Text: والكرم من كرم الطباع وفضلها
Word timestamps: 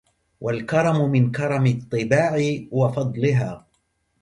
والكرم 0.41 1.09
من 1.09 1.31
كرم 1.31 1.65
الطباع 1.65 2.37
وفضلها 2.71 3.65